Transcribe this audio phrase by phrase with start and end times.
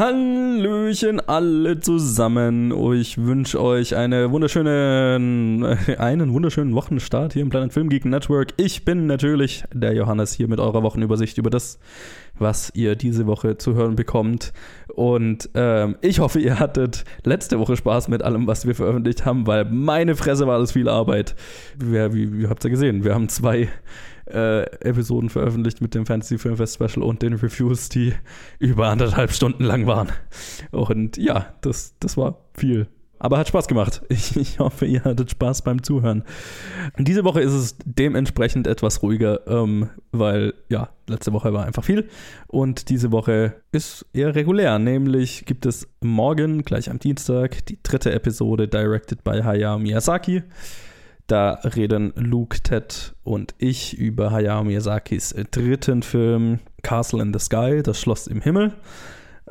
[0.00, 2.72] Hallöchen alle zusammen.
[2.94, 8.54] Ich wünsche euch eine wunderschöne, einen wunderschönen Wochenstart hier im Planet Film Geek Network.
[8.56, 11.78] Ich bin natürlich der Johannes hier mit eurer Wochenübersicht über das,
[12.38, 14.54] was ihr diese Woche zu hören bekommt.
[14.94, 19.46] Und ähm, ich hoffe, ihr hattet letzte Woche Spaß mit allem, was wir veröffentlicht haben,
[19.46, 21.36] weil meine Fresse war das viel Arbeit.
[21.76, 23.04] Wie, wie, wie habt ihr gesehen?
[23.04, 23.68] Wir haben zwei
[24.32, 28.12] äh, Episoden veröffentlicht mit dem Fantasy Filmfest Special und den Reviews, die
[28.58, 30.10] über anderthalb Stunden lang waren.
[30.70, 32.88] Und ja, das, das war viel.
[33.22, 34.02] Aber hat Spaß gemacht.
[34.08, 36.24] Ich, ich, hoffe, ihr hattet Spaß beim Zuhören.
[36.98, 42.08] Diese Woche ist es dementsprechend etwas ruhiger, ähm, weil ja, letzte Woche war einfach viel.
[42.48, 44.78] Und diese Woche ist eher regulär.
[44.78, 50.42] Nämlich gibt es morgen, gleich am Dienstag, die dritte Episode directed by Hayao Miyazaki.
[51.30, 57.84] Da reden Luke, Ted und ich über Hayao Miyazakis dritten Film Castle in the Sky,
[57.84, 58.72] das Schloss im Himmel,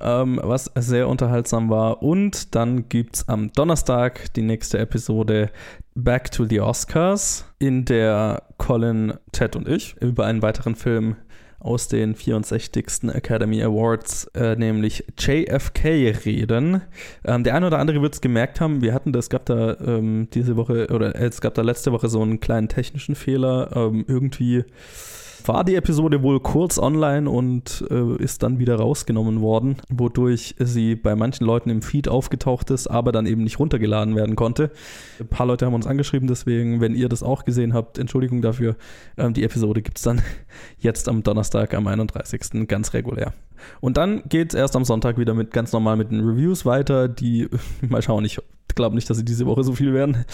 [0.00, 2.02] ähm, was sehr unterhaltsam war.
[2.02, 5.50] Und dann gibt es am Donnerstag die nächste Episode
[5.94, 11.16] Back to the Oscars, in der Colin, Ted und ich über einen weiteren Film
[11.66, 13.12] aus den 64.
[13.12, 16.82] Academy Awards, äh, nämlich JFK reden.
[17.24, 20.28] Ähm, der eine oder andere wird es gemerkt haben, wir hatten das, gab da ähm,
[20.32, 23.70] diese Woche, oder äh, es gab da letzte Woche so einen kleinen technischen Fehler.
[23.74, 24.64] Ähm, irgendwie
[25.48, 30.94] war die Episode wohl kurz online und äh, ist dann wieder rausgenommen worden, wodurch sie
[30.94, 34.70] bei manchen Leuten im Feed aufgetaucht ist, aber dann eben nicht runtergeladen werden konnte.
[35.20, 38.76] Ein paar Leute haben uns angeschrieben, deswegen, wenn ihr das auch gesehen habt, Entschuldigung dafür.
[39.16, 40.22] Ähm, die Episode gibt es dann
[40.78, 42.66] jetzt am Donnerstag, am 31.
[42.68, 43.32] ganz regulär.
[43.80, 47.08] Und dann geht es erst am Sonntag wieder mit ganz normal mit den Reviews weiter,
[47.08, 47.48] die
[47.80, 48.38] mal schauen, ich
[48.74, 50.24] glaube nicht, dass sie diese Woche so viel werden.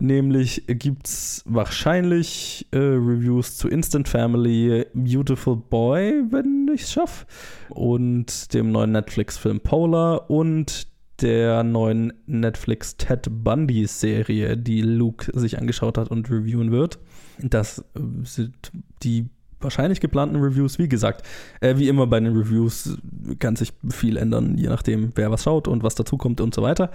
[0.00, 7.26] Nämlich gibt es wahrscheinlich äh, Reviews zu Instant Family, Beautiful Boy, wenn ich es schaffe,
[7.70, 10.88] und dem neuen Netflix-Film Polar und
[11.20, 16.98] der neuen Netflix Ted Bundy Serie, die Luke sich angeschaut hat und reviewen wird.
[17.38, 18.72] Das äh, sind
[19.02, 20.78] die wahrscheinlich geplanten Reviews.
[20.78, 21.26] Wie gesagt,
[21.60, 22.98] äh, wie immer bei den Reviews
[23.38, 26.90] kann sich viel ändern, je nachdem, wer was schaut und was dazukommt und so weiter.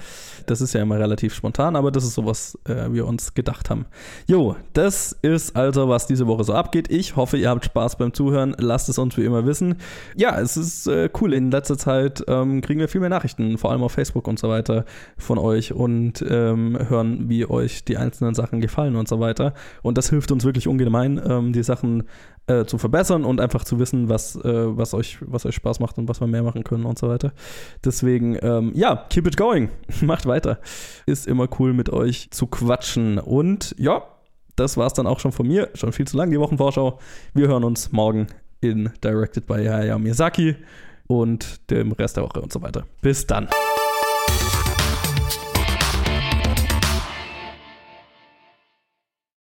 [0.45, 3.69] Das ist ja immer relativ spontan, aber das ist so, was äh, wir uns gedacht
[3.69, 3.85] haben.
[4.27, 6.89] Jo, das ist also, was diese Woche so abgeht.
[6.91, 8.55] Ich hoffe, ihr habt Spaß beim Zuhören.
[8.57, 9.75] Lasst es uns wie immer wissen.
[10.15, 11.33] Ja, es ist äh, cool.
[11.33, 14.49] In letzter Zeit ähm, kriegen wir viel mehr Nachrichten, vor allem auf Facebook und so
[14.49, 14.85] weiter
[15.17, 19.53] von euch und ähm, hören, wie euch die einzelnen Sachen gefallen und so weiter.
[19.81, 22.03] Und das hilft uns wirklich ungemein, ähm, die Sachen
[22.47, 25.97] äh, zu verbessern und einfach zu wissen, was, äh, was, euch, was euch Spaß macht
[25.97, 27.33] und was wir mehr machen können und so weiter.
[27.83, 29.69] Deswegen, ähm, ja, keep it going.
[30.01, 30.59] Macht weiter.
[31.05, 33.19] Ist immer cool mit euch zu quatschen.
[33.19, 34.03] Und ja,
[34.55, 35.69] das war es dann auch schon von mir.
[35.73, 36.99] Schon viel zu lang die Wochenvorschau.
[37.33, 38.27] Wir hören uns morgen
[38.61, 40.55] in Directed by Hayao Miyazaki
[41.07, 42.85] und dem Rest der Woche und so weiter.
[43.01, 43.47] Bis dann.